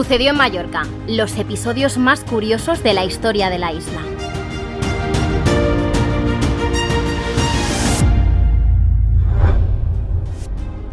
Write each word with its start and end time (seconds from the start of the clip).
Sucedió 0.00 0.30
en 0.30 0.38
Mallorca, 0.38 0.86
los 1.06 1.36
episodios 1.36 1.98
más 1.98 2.24
curiosos 2.24 2.82
de 2.82 2.94
la 2.94 3.04
historia 3.04 3.50
de 3.50 3.58
la 3.58 3.74
isla. 3.74 4.00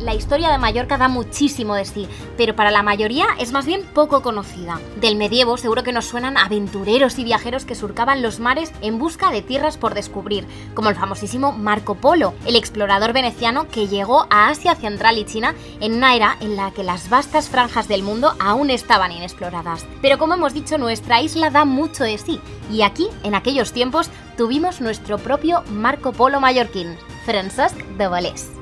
La 0.07 0.13
historia 0.13 0.49
de 0.49 0.57
Mallorca 0.57 0.97
da 0.97 1.10
muchísimo 1.10 1.76
de 1.76 1.83
sí, 1.83 2.07
pero 2.37 2.56
para 2.56 2.71
la 2.71 2.81
mayoría 2.81 3.26
es 3.42 3.51
más 3.51 3.65
bien 3.65 3.83
poco 3.94 4.21
conocida. 4.21 4.79
Del 5.01 5.17
medievo 5.17 5.57
seguro 5.57 5.83
que 5.83 5.92
nos 5.92 6.06
suenan 6.06 6.37
aventureros 6.37 7.19
y 7.19 7.26
viajeros 7.26 7.65
que 7.65 7.76
surcaban 7.76 8.21
los 8.21 8.39
mares 8.39 8.71
en 8.79 8.99
busca 8.99 9.31
de 9.31 9.42
tierras 9.42 9.75
por 9.75 9.96
descubrir, 9.96 10.47
como 10.74 10.88
el 10.88 10.96
famosísimo 10.96 11.51
Marco 11.51 11.96
Polo, 11.96 12.33
el 12.46 12.56
explorador 12.56 13.12
veneciano 13.12 13.67
que 13.67 13.89
llegó 13.89 14.28
a 14.29 14.47
Asia 14.47 14.75
Central 14.75 15.17
y 15.17 15.25
China 15.25 15.53
en 15.81 15.96
una 15.96 16.16
era 16.16 16.38
en 16.39 16.55
la 16.55 16.71
que 16.71 16.85
las 16.85 17.09
vastas 17.09 17.49
franjas 17.49 17.89
del 17.89 18.02
mundo 18.02 18.33
aún 18.39 18.69
estaban 18.69 19.11
inexploradas. 19.11 19.85
Pero 20.02 20.17
como 20.17 20.35
hemos 20.35 20.53
dicho, 20.53 20.77
nuestra 20.77 21.21
isla 21.21 21.49
da 21.49 21.66
mucho 21.66 22.05
de 22.05 22.17
sí, 22.17 22.39
y 22.71 22.83
aquí, 22.83 23.09
en 23.23 23.35
aquellos 23.35 23.73
tiempos, 23.73 24.09
tuvimos 24.38 24.80
nuestro 24.80 25.17
propio 25.17 25.63
Marco 25.69 26.13
Polo 26.13 26.39
mallorquín, 26.39 26.95
Francesc 27.25 27.75
de 27.75 28.08
Valés. 28.08 28.56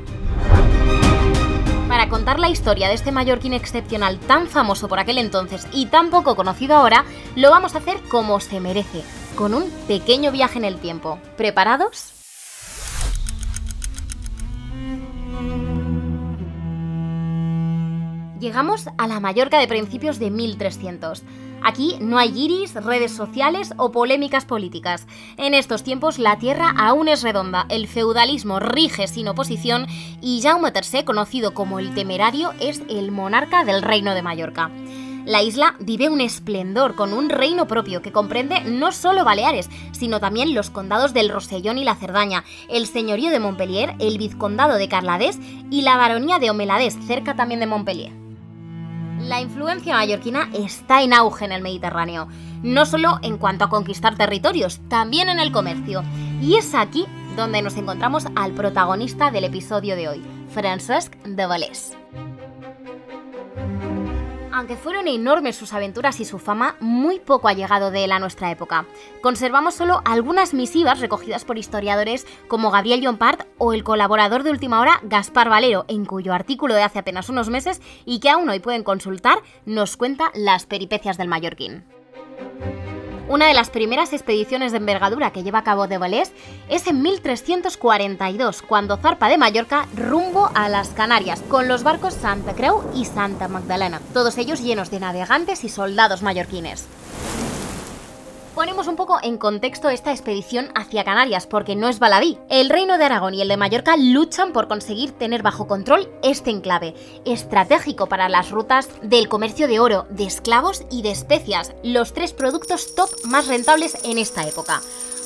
Para 1.88 2.10
contar 2.10 2.40
la 2.40 2.50
historia 2.50 2.88
de 2.88 2.96
este 2.96 3.12
mallorquín 3.12 3.54
excepcional 3.54 4.20
tan 4.20 4.48
famoso 4.48 4.88
por 4.88 5.00
aquel 5.00 5.20
entonces 5.20 5.68
y 5.72 5.86
tan 5.86 6.10
poco 6.10 6.36
conocido 6.36 6.76
ahora, 6.76 7.06
lo 7.36 7.52
vamos 7.52 7.76
a 7.76 7.78
hacer 7.78 8.02
como 8.10 8.40
se 8.40 8.60
merece, 8.60 9.04
con 9.36 9.54
un 9.54 9.70
pequeño 9.88 10.32
viaje 10.32 10.58
en 10.58 10.66
el 10.66 10.80
tiempo. 10.80 11.20
¿Preparados? 11.38 12.12
Llegamos 18.40 18.88
a 18.98 19.08
la 19.08 19.20
Mallorca 19.20 19.60
de 19.60 19.68
principios 19.68 20.18
de 20.20 20.32
1300. 20.32 21.24
Aquí 21.68 21.98
no 22.00 22.20
hay 22.20 22.32
guiris, 22.32 22.76
redes 22.76 23.12
sociales 23.12 23.74
o 23.78 23.92
polémicas 23.92 24.46
políticas. 24.46 25.08
En 25.36 25.56
estos 25.56 25.82
tiempos 25.84 26.20
la 26.20 26.38
tierra 26.38 26.72
aún 26.78 27.08
es 27.08 27.24
redonda, 27.24 27.66
el 27.70 27.88
feudalismo 27.88 28.60
rige 28.60 29.08
sin 29.08 29.28
oposición 29.28 29.88
y 30.22 30.44
Jaume 30.44 30.72
III, 30.72 31.04
conocido 31.06 31.56
como 31.56 31.80
el 31.80 31.96
Temerario, 31.96 32.54
es 32.60 32.84
el 32.88 33.12
monarca 33.12 33.66
del 33.66 33.82
Reino 33.82 34.14
de 34.14 34.22
Mallorca. 34.22 34.70
La 35.26 35.42
isla 35.42 35.76
vive 35.80 36.08
un 36.08 36.22
esplendor 36.22 36.94
con 36.94 37.14
un 37.14 37.30
reino 37.30 37.68
propio 37.68 38.04
que 38.04 38.12
comprende 38.12 38.62
no 38.62 38.92
solo 38.92 39.26
Baleares, 39.26 39.72
sino 39.92 40.20
también 40.20 40.54
los 40.54 40.70
condados 40.70 41.16
del 41.16 41.30
Rosellón 41.30 41.80
y 41.80 41.84
la 41.84 41.96
Cerdaña, 41.96 42.44
el 42.70 42.86
señorío 42.86 43.32
de 43.32 43.40
Montpellier, 43.40 43.96
el 43.98 44.20
vizcondado 44.20 44.76
de 44.76 44.88
Carladés 44.88 45.40
y 45.72 45.82
la 45.82 45.98
baronía 45.98 46.38
de 46.38 46.52
Omeladés, 46.52 46.96
cerca 47.08 47.36
también 47.36 47.60
de 47.60 47.66
Montpellier. 47.66 48.25
La 49.26 49.42
influencia 49.42 49.96
mallorquina 49.96 50.50
está 50.54 51.02
en 51.02 51.12
auge 51.12 51.46
en 51.46 51.52
el 51.52 51.64
Mediterráneo, 51.64 52.28
no 52.62 52.86
solo 52.86 53.18
en 53.24 53.40
cuanto 53.40 53.66
a 53.66 53.70
conquistar 53.70 54.16
territorios, 54.16 54.80
también 54.88 55.30
en 55.30 55.40
el 55.40 55.52
comercio. 55.52 56.04
Y 56.44 56.58
es 56.58 56.76
aquí 56.76 57.08
donde 57.36 57.64
nos 57.64 57.76
encontramos 57.76 58.28
al 58.36 58.52
protagonista 58.52 59.32
del 59.32 59.46
episodio 59.46 59.96
de 59.96 60.10
hoy, 60.10 60.24
Francesc 60.54 61.16
de 61.24 61.46
Valés. 61.48 61.98
Aunque 64.56 64.78
fueron 64.78 65.10
enormes 65.10 65.58
sus 65.58 65.74
aventuras 65.74 66.22
y 66.22 66.24
su 66.24 66.40
fama, 66.40 66.78
muy 66.80 67.20
poco 67.20 67.50
ha 67.50 67.54
llegado 67.54 67.92
de 67.92 68.06
él 68.06 68.14
a 68.14 68.20
nuestra 68.20 68.52
época. 68.52 68.86
Conservamos 69.22 69.76
solo 69.76 70.02
algunas 70.06 70.54
misivas 70.54 71.02
recogidas 71.02 71.44
por 71.44 71.58
historiadores 71.58 72.26
como 72.48 72.72
Gabriel 72.72 73.02
Llompart 73.02 73.42
o 73.58 73.74
el 73.74 73.84
colaborador 73.84 74.44
de 74.44 74.52
última 74.52 74.80
hora 74.80 75.02
Gaspar 75.04 75.50
Valero, 75.50 75.84
en 75.90 76.06
cuyo 76.06 76.34
artículo 76.34 76.74
de 76.74 76.84
hace 76.84 77.00
apenas 77.00 77.28
unos 77.28 77.50
meses 77.50 77.82
y 78.06 78.22
que 78.22 78.30
aún 78.30 78.48
hoy 78.48 78.62
pueden 78.62 78.86
consultar, 78.86 79.40
nos 79.66 79.98
cuenta 79.98 80.32
las 80.34 80.66
peripecias 80.66 81.18
del 81.18 81.28
mallorquín. 81.28 81.84
Una 83.28 83.48
de 83.48 83.56
las 83.56 83.72
primeras 83.72 84.14
expediciones 84.14 84.72
de 84.72 84.78
envergadura 84.78 85.32
que 85.32 85.42
lleva 85.42 85.60
a 85.60 85.64
cabo 85.64 85.88
de 85.88 85.98
Valés 85.98 86.32
es 86.70 86.86
en 86.86 87.02
1342, 87.02 88.62
cuando 88.62 88.98
zarpa 88.98 89.30
de 89.30 89.40
Mallorca 89.40 89.88
rumbo 89.96 90.52
a 90.54 90.70
las 90.70 90.90
Canarias, 90.90 91.42
con 91.50 91.68
los 91.68 91.82
barcos 91.82 92.14
Santa 92.14 92.54
Creu 92.54 92.84
y 92.94 93.06
Santa 93.06 93.48
Magdalena, 93.48 94.00
todos 94.14 94.38
ellos 94.38 94.62
llenos 94.62 94.92
de 94.92 95.00
navegantes 95.00 95.64
y 95.64 95.70
soldados 95.70 96.22
mallorquines. 96.22 96.86
Ponemos 98.56 98.88
un 98.88 98.96
poco 98.96 99.20
en 99.22 99.38
contexto 99.38 99.90
esta 99.90 100.12
expedición 100.12 100.70
hacia 100.76 101.04
Canarias, 101.04 101.46
porque 101.46 101.76
no 101.76 101.90
es 101.90 102.00
baladí. 102.00 102.38
El 102.50 102.70
reino 102.70 102.98
de 102.98 103.04
Aragón 103.04 103.34
y 103.34 103.42
el 103.42 103.50
de 103.50 103.58
Mallorca 103.58 103.98
luchan 103.98 104.54
por 104.54 104.70
conseguir 104.70 105.12
tener 105.12 105.44
bajo 105.44 105.68
control 105.68 106.10
este 106.24 106.52
enclave, 106.52 106.96
estratégico 107.26 108.08
para 108.08 108.30
las 108.30 108.52
rutas 108.52 108.88
del 109.02 109.28
comercio 109.28 109.68
de 109.68 109.82
oro, 109.82 110.08
de 110.10 110.24
esclavos 110.24 110.86
y 110.90 111.02
de 111.02 111.12
especias, 111.12 111.74
los 111.84 112.14
tres 112.14 112.32
productos 112.32 112.96
top 112.96 113.10
más 113.26 113.48
rentables 113.48 113.98
en 114.06 114.18
esta 114.18 114.48
época. 114.48 114.80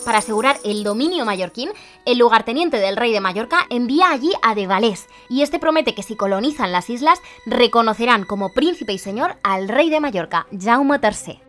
Para 0.06 0.18
asegurar 0.18 0.58
el 0.64 0.84
dominio 0.84 1.24
mallorquín, 1.24 1.70
el 2.06 2.18
lugarteniente 2.18 2.78
del 2.78 2.98
rey 2.98 3.12
de 3.12 3.22
Mallorca 3.22 3.68
envía 3.70 4.10
allí 4.10 4.32
a 4.42 4.56
De 4.56 4.66
Valés, 4.66 5.08
y 5.30 5.44
este 5.44 5.60
promete 5.60 5.94
que 5.94 6.02
si 6.02 6.16
colonizan 6.16 6.72
las 6.72 6.90
islas, 6.90 7.22
reconocerán 7.46 8.26
como 8.26 8.54
príncipe 8.54 8.94
y 8.94 8.98
señor 8.98 9.36
al 9.44 9.70
rey 9.70 9.92
de 9.92 10.00
Mallorca, 10.00 10.48
Jaume 10.60 11.00
III. 11.04 11.49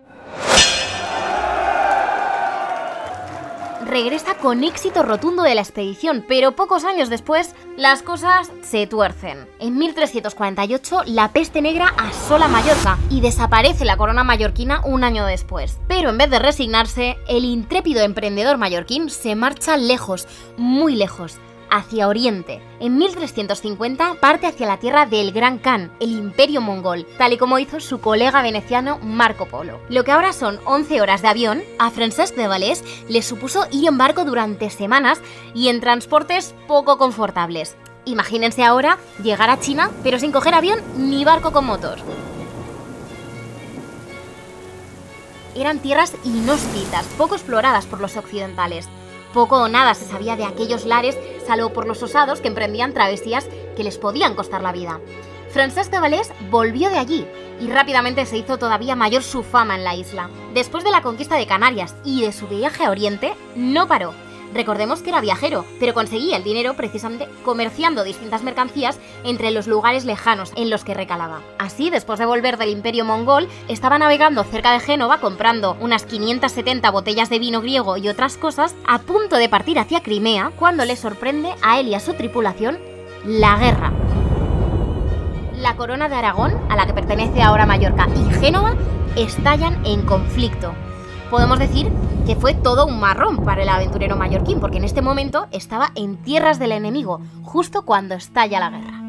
Regresa 3.85 4.35
con 4.35 4.65
éxito 4.65 5.03
rotundo 5.03 5.43
de 5.43 5.55
la 5.55 5.63
expedición, 5.63 6.25
pero 6.27 6.57
pocos 6.57 6.85
años 6.85 7.11
después 7.11 7.55
las 7.77 8.03
cosas 8.03 8.51
se 8.63 8.87
tuercen. 8.87 9.47
En 9.59 9.79
1348 9.79 11.03
la 11.07 11.33
peste 11.33 11.63
negra 11.63 11.93
asola 11.97 12.49
Mallorca 12.49 12.99
y 13.11 13.21
desaparece 13.21 13.85
la 13.85 13.97
corona 13.97 14.25
mallorquina 14.25 14.83
un 14.85 15.05
año 15.05 15.27
después. 15.27 15.79
Pero 15.89 16.11
en 16.11 16.19
vez 16.19 16.31
de 16.31 16.39
resignarse, 16.39 17.17
el 17.29 17.45
intrépido 17.45 18.03
emprendedor 18.03 18.59
mallorquín 18.59 19.11
se 19.11 19.35
marcha 19.35 19.77
lejos, 19.77 20.27
muy 20.57 20.95
lejos, 20.95 21.39
hacia 21.71 22.09
Oriente. 22.09 22.61
En 22.81 22.97
1350 22.99 24.15
parte 24.21 24.47
hacia 24.47 24.67
la 24.67 24.79
tierra 24.79 25.07
del 25.07 25.33
Gran 25.33 25.59
Khan, 25.59 25.93
el 26.01 26.11
imperio 26.11 26.61
mongol, 26.61 27.07
tal 27.19 27.33
y 27.33 27.39
como 27.39 27.59
hizo 27.59 27.81
su 27.81 28.01
colega 28.01 28.43
veneciano 28.43 28.99
Marco 29.03 29.47
Polo. 29.47 29.81
Lo 29.89 30.05
que 30.05 30.13
ahora 30.13 30.33
son 30.33 30.61
11 30.65 31.01
horas 31.01 31.23
de 31.23 31.29
avión, 31.29 31.63
a 31.79 31.91
Francesc 31.91 32.35
de 32.35 32.49
Valés 32.49 32.85
le 33.09 33.23
supuso 33.23 33.67
ir 33.71 33.89
en 33.89 33.99
barco 33.99 34.25
durante 34.25 34.71
semanas 34.71 35.21
y 35.55 35.69
en 35.69 35.81
transportes 35.81 36.55
poco 36.67 36.99
confortables. 36.99 37.77
Imagínense 38.05 38.65
ahora 38.65 38.99
llegar 39.23 39.51
a 39.51 39.61
China, 39.61 39.91
pero 40.03 40.19
sin 40.19 40.33
coger 40.33 40.55
avión 40.55 40.81
ni 40.97 41.25
barco 41.25 41.53
con 41.53 41.67
motor. 41.67 41.99
Eran 45.55 45.81
tierras 45.81 46.15
inhóspitas, 46.25 47.05
poco 47.19 47.35
exploradas 47.35 47.87
por 47.87 48.01
los 48.01 48.17
occidentales. 48.17 48.89
Poco 49.35 49.63
o 49.63 49.69
nada 49.69 49.95
se 49.95 50.07
sabía 50.07 50.37
de 50.37 50.45
aquellos 50.45 50.85
lares, 50.87 51.19
salvo 51.51 51.73
por 51.73 51.89
los 51.89 52.01
osados 52.01 52.41
que 52.41 52.47
emprendían 52.47 52.95
travesías 52.95 53.49
que 53.77 53.83
les 53.83 53.99
podían 53.99 54.37
costar 54.37 54.63
la 54.63 54.71
vida. 54.71 55.01
Francesc 55.49 55.91
de 55.91 55.99
Valés 55.99 56.31
volvió 56.49 56.91
de 56.91 56.99
allí 56.99 57.27
y 57.61 57.67
rápidamente 57.67 58.25
se 58.25 58.37
hizo 58.37 58.57
todavía 58.57 58.95
mayor 58.95 59.25
su 59.25 59.43
fama 59.43 59.75
en 59.75 59.83
la 59.83 59.97
isla. 59.97 60.31
Después 60.55 60.85
de 60.85 60.93
la 60.93 61.03
conquista 61.03 61.35
de 61.35 61.49
Canarias 61.49 61.97
y 62.05 62.23
de 62.23 62.31
su 62.31 62.47
viaje 62.47 62.85
a 62.85 62.91
Oriente, 62.91 63.35
no 63.57 63.89
paró 63.89 64.15
Recordemos 64.53 65.01
que 65.01 65.11
era 65.11 65.21
viajero, 65.21 65.65
pero 65.79 65.95
conseguía 65.95 66.37
el 66.37 66.45
dinero 66.45 66.75
precisamente 66.75 67.29
comerciando 67.45 68.03
distintas 68.03 68.43
mercancías 68.43 68.99
entre 69.25 69.51
los 69.51 69.67
lugares 69.67 70.05
lejanos 70.05 70.53
en 70.57 70.71
los 70.71 70.85
que 70.85 70.95
recalaba. 70.95 71.41
Así, 71.59 71.91
después 71.91 72.19
de 72.19 72.27
volver 72.27 72.57
del 72.57 72.71
imperio 72.71 73.05
mongol, 73.05 73.49
estaba 73.69 73.99
navegando 73.99 74.43
cerca 74.45 74.73
de 74.73 74.81
Génova 74.81 75.19
comprando 75.19 75.77
unas 75.81 76.05
570 76.05 76.91
botellas 76.91 77.31
de 77.31 77.39
vino 77.39 77.61
griego 77.61 77.97
y 77.97 78.09
otras 78.09 78.37
cosas, 78.37 78.75
a 78.87 78.99
punto 78.99 79.37
de 79.37 79.49
partir 79.49 79.79
hacia 79.79 80.03
Crimea, 80.03 80.53
cuando 80.59 80.85
le 80.85 80.97
sorprende 80.97 81.55
a 81.63 81.79
él 81.79 81.89
y 81.89 81.95
a 81.95 82.01
su 82.01 82.15
tripulación 82.15 82.79
la 83.25 83.57
guerra. 83.57 83.93
La 85.59 85.77
corona 85.77 86.09
de 86.09 86.17
Aragón, 86.17 86.59
a 86.71 86.77
la 86.77 86.87
que 86.87 86.95
pertenece 86.95 87.43
ahora 87.43 87.67
Mallorca, 87.67 88.09
y 88.09 88.35
Génova 88.41 88.75
estallan 89.15 89.85
en 89.85 90.03
conflicto 90.03 90.75
podemos 91.31 91.59
decir 91.59 91.91
que 92.27 92.37
fue 92.37 92.55
todo 92.55 92.87
un 92.87 93.01
marrón 93.01 93.45
para 93.45 93.63
el 93.63 93.69
aventurero 93.69 94.17
mallorquín, 94.17 94.61
porque 94.61 94.79
en 94.79 94.85
este 94.85 95.01
momento 95.01 95.47
estaba 95.53 95.93
en 95.95 96.17
tierras 96.17 96.59
del 96.59 96.73
enemigo, 96.73 97.21
justo 97.43 97.83
cuando 97.83 98.15
estalla 98.15 98.61
la 98.61 98.71
guerra. 98.71 99.01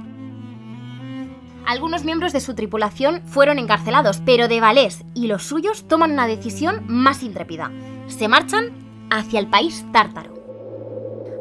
Algunos 1.66 2.04
miembros 2.04 2.34
de 2.34 2.40
su 2.40 2.54
tripulación 2.54 3.22
fueron 3.26 3.60
encarcelados, 3.60 4.22
pero 4.26 4.48
de 4.48 4.60
Valés 4.60 5.04
y 5.14 5.28
los 5.28 5.44
suyos 5.44 5.88
toman 5.88 6.12
una 6.12 6.28
decisión 6.28 6.84
más 6.88 7.24
intrépida. 7.24 7.72
Se 8.08 8.28
marchan 8.28 8.72
hacia 9.10 9.40
el 9.40 9.48
país 9.48 9.86
tártaro. 9.92 10.32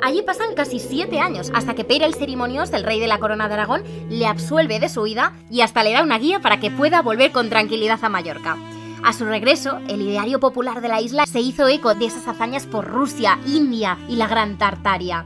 Allí 0.02 0.22
pasan 0.22 0.54
casi 0.54 0.78
siete 0.78 1.20
años, 1.20 1.50
hasta 1.54 1.74
que 1.74 1.84
Pere 1.84 2.06
el 2.06 2.14
Cerimonios, 2.14 2.72
el 2.72 2.84
rey 2.84 3.00
de 3.00 3.06
la 3.06 3.18
corona 3.18 3.48
de 3.48 3.54
Aragón, 3.54 3.82
le 4.08 4.26
absuelve 4.26 4.80
de 4.80 4.88
su 4.88 5.02
huida 5.02 5.34
y 5.50 5.60
hasta 5.60 5.84
le 5.84 5.92
da 5.92 6.02
una 6.02 6.18
guía 6.18 6.40
para 6.40 6.58
que 6.58 6.70
pueda 6.70 7.02
volver 7.02 7.32
con 7.32 7.50
tranquilidad 7.50 7.98
a 8.02 8.08
Mallorca. 8.08 8.56
A 9.02 9.12
su 9.12 9.24
regreso, 9.24 9.78
el 9.88 10.02
ideario 10.02 10.40
popular 10.40 10.80
de 10.80 10.88
la 10.88 11.00
isla 11.00 11.26
se 11.26 11.40
hizo 11.40 11.68
eco 11.68 11.94
de 11.94 12.06
esas 12.06 12.28
hazañas 12.28 12.66
por 12.66 12.86
Rusia, 12.86 13.38
India 13.46 13.98
y 14.08 14.16
la 14.16 14.26
Gran 14.26 14.58
Tartaria. 14.58 15.24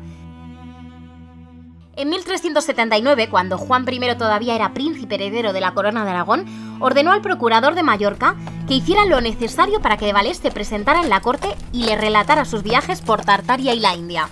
En 1.97 2.09
1379, 2.09 3.29
cuando 3.29 3.59
Juan 3.59 3.85
I 3.89 4.17
todavía 4.17 4.55
era 4.55 4.75
príncipe 4.75 5.15
heredero 5.15 5.53
de 5.53 5.61
la 5.61 5.75
corona 5.75 6.05
de 6.05 6.11
Aragón, 6.11 6.45
ordenó 6.81 7.13
al 7.13 7.21
procurador 7.21 7.75
de 7.75 7.83
Mallorca 7.83 8.37
que 8.67 8.75
hiciera 8.75 9.05
lo 9.05 9.21
necesario 9.21 9.81
para 9.81 9.97
que 9.97 10.13
Valés 10.13 10.39
se 10.39 10.51
presentara 10.51 11.03
en 11.03 11.09
la 11.09 11.21
corte 11.21 11.55
y 11.73 11.85
le 11.85 11.97
relatara 11.97 12.45
sus 12.45 12.63
viajes 12.63 13.01
por 13.01 13.25
Tartaria 13.25 13.75
y 13.75 13.81
la 13.81 13.95
India. 13.95 14.29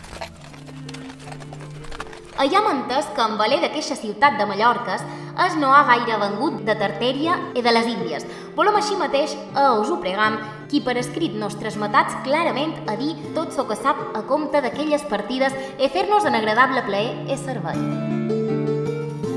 Allà 2.43 2.59
hem 2.59 2.69
entès 2.73 3.07
que 3.15 3.23
en 3.23 3.37
valer 3.39 3.61
d'aquesta 3.63 3.95
ciutat 3.95 4.39
de 4.39 4.47
Mallorques 4.51 5.03
es 5.47 5.57
no 5.57 5.73
ha 5.75 5.85
gaire 5.89 6.19
vengut 6.21 6.61
de 6.67 6.75
Tartèria 6.79 7.39
i 7.57 7.63
de 7.65 7.73
les 7.73 7.89
Índies. 7.89 8.27
Volem 8.57 8.77
així 8.77 8.99
mateix, 9.01 9.35
a 9.55 9.73
us 9.81 9.91
ho 9.91 9.99
pregam, 10.03 10.39
qui 10.69 10.83
per 10.85 10.99
escrit 11.01 11.35
nos 11.39 11.57
transmetats 11.61 12.21
clarament 12.27 12.77
a 12.89 12.97
dir 13.01 13.15
tot 13.37 13.53
so 13.57 13.67
que 13.69 13.79
sap 13.79 14.01
a 14.17 14.25
compte 14.29 14.61
d'aquelles 14.65 15.09
partides 15.09 15.57
i 15.79 15.89
fer-nos 15.89 16.29
en 16.29 16.39
agradable 16.39 16.85
plaer 16.89 17.13
i 17.29 17.41
servei. 17.41 18.42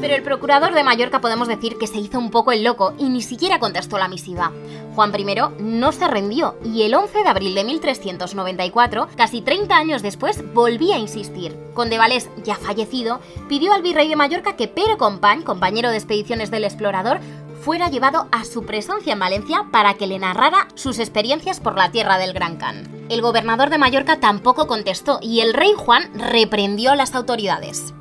Pero 0.06 0.18
el 0.18 0.22
procurador 0.22 0.76
de 0.76 0.84
Mallorca 0.84 1.20
podemos 1.20 1.48
decir 1.48 1.80
que 1.80 1.88
se 1.88 1.98
hizo 1.98 2.20
un 2.20 2.30
poco 2.30 2.52
el 2.52 2.64
loco 2.64 2.94
y 3.00 3.10
ni 3.10 3.24
siquiera 3.24 3.58
contestó 3.58 3.98
la 3.98 4.08
misiva. 4.08 4.52
Juan 4.94 5.12
I 5.20 5.26
no 5.58 5.92
se 5.92 6.08
rindió 6.08 6.60
y 6.64 6.84
el 6.84 6.94
11 6.94 7.24
de 7.24 7.28
abril 7.28 7.56
de 7.56 7.64
1394, 7.64 9.08
casi 9.18 9.42
30 9.42 9.76
años 9.76 10.04
después, 10.04 10.54
volvía 10.54 10.98
a 10.98 11.00
insistir. 11.00 11.58
Conde 11.74 11.98
Valés, 11.98 12.30
ya 12.44 12.54
fallecido, 12.54 13.20
pidió 13.50 13.74
al 13.74 13.82
virrey 13.82 14.08
de 14.08 14.16
Mallorca 14.16 14.56
que 14.56 14.68
Pere 14.68 14.96
Company, 14.96 15.44
compañero 15.44 15.90
de 15.90 15.98
expediciones 15.98 16.52
del 16.52 16.66
explorador, 16.66 17.20
fuera 17.64 17.90
llevado 17.90 18.28
a 18.32 18.46
su 18.46 18.64
presencia 18.64 19.14
en 19.14 19.20
Valencia 19.20 19.66
para 19.72 19.96
que 19.96 20.06
le 20.06 20.20
narrara 20.20 20.68
sus 20.76 21.00
experiencias 21.00 21.60
por 21.60 21.76
la 21.76 21.90
tierra 21.90 22.20
del 22.20 22.34
Gran 22.34 22.58
Can. 22.58 23.08
El 23.10 23.24
gobernador 23.24 23.72
de 23.72 23.80
Mallorca 23.80 24.20
tampoco 24.20 24.68
contestó 24.68 25.18
y 25.20 25.40
el 25.40 25.56
rey 25.56 25.74
Juan 25.76 26.12
reprendió 26.14 26.92
a 26.92 26.96
las 26.96 27.16
autoridades. 27.16 27.96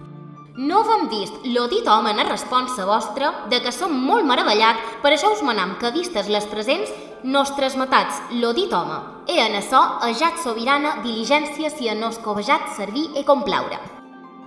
No 0.54 0.84
hem 0.86 1.08
vist 1.10 1.34
l'odit 1.50 1.88
home 1.90 2.12
en 2.12 2.20
responsa 2.28 2.84
vostra 2.86 3.32
de 3.50 3.58
que 3.58 3.72
som 3.74 3.90
molt 3.90 4.22
meravellat, 4.22 4.78
per 5.02 5.10
això 5.10 5.32
us 5.34 5.42
manam 5.42 5.72
que 5.80 5.90
vistes 5.90 6.28
les 6.30 6.46
presents 6.46 6.92
nos 7.24 7.50
transmetats 7.56 8.20
l'odit 8.38 8.70
home. 8.70 9.00
E 9.26 9.40
en 9.42 9.56
açò, 9.58 9.80
ajat 10.06 10.38
sobirana, 10.44 11.00
diligència 11.02 11.72
si 11.74 11.90
en 11.90 11.98
nos 11.98 12.20
covejat 12.22 12.70
servir 12.76 13.08
e 13.18 13.24
complaure. 13.26 13.80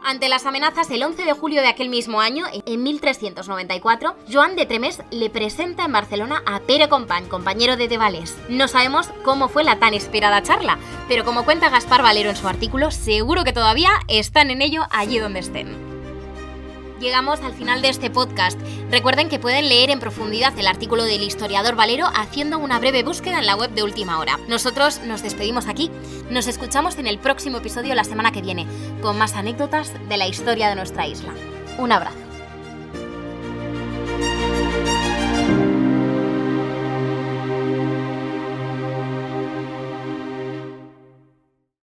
Ante 0.01 0.29
las 0.29 0.45
amenazas, 0.45 0.89
el 0.91 1.03
11 1.03 1.25
de 1.25 1.33
julio 1.33 1.61
de 1.61 1.67
aquel 1.67 1.89
mismo 1.89 2.21
año, 2.21 2.45
en 2.53 2.83
1394, 2.83 4.15
Joan 4.31 4.55
de 4.55 4.65
Tremés 4.65 5.01
le 5.11 5.29
presenta 5.29 5.83
en 5.83 5.91
Barcelona 5.91 6.41
a 6.45 6.61
Pere 6.61 6.87
Company, 6.87 7.27
compañero 7.27 7.75
de 7.75 7.89
Devales. 7.89 8.37
No 8.47 8.69
sabemos 8.69 9.09
cómo 9.25 9.49
fue 9.49 9.65
la 9.65 9.79
tan 9.79 9.93
esperada 9.93 10.41
charla, 10.41 10.77
pero 11.09 11.25
como 11.25 11.43
cuenta 11.43 11.67
Gaspar 11.67 12.01
Valero 12.01 12.29
en 12.29 12.37
su 12.37 12.47
artículo, 12.47 12.91
seguro 12.91 13.43
que 13.43 13.51
todavía 13.51 13.91
están 14.07 14.51
en 14.51 14.61
ello 14.61 14.83
allí 14.89 15.19
donde 15.19 15.41
estén 15.41 15.86
llegamos 16.99 17.41
al 17.41 17.53
final 17.53 17.81
de 17.81 17.89
este 17.89 18.09
podcast. 18.09 18.59
Recuerden 18.91 19.29
que 19.29 19.39
pueden 19.39 19.69
leer 19.69 19.89
en 19.89 19.99
profundidad 19.99 20.57
el 20.57 20.67
artículo 20.67 21.03
del 21.03 21.23
historiador 21.23 21.75
Valero 21.75 22.07
haciendo 22.15 22.57
una 22.59 22.79
breve 22.79 23.03
búsqueda 23.03 23.39
en 23.39 23.45
la 23.45 23.55
web 23.55 23.71
de 23.71 23.83
Última 23.83 24.19
Hora. 24.19 24.39
Nosotros 24.47 25.01
nos 25.05 25.23
despedimos 25.23 25.67
aquí. 25.67 25.91
Nos 26.29 26.47
escuchamos 26.47 26.97
en 26.97 27.07
el 27.07 27.19
próximo 27.19 27.57
episodio 27.57 27.95
la 27.95 28.03
semana 28.03 28.31
que 28.31 28.41
viene, 28.41 28.67
con 29.01 29.17
más 29.17 29.35
anécdotas 29.35 29.93
de 30.07 30.17
la 30.17 30.27
historia 30.27 30.69
de 30.69 30.75
nuestra 30.75 31.07
isla. 31.07 31.33
Un 31.77 31.91
abrazo. 31.91 32.26